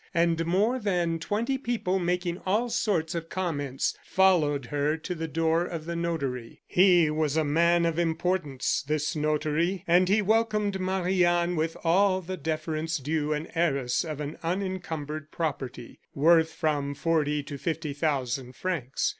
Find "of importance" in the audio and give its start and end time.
7.85-8.81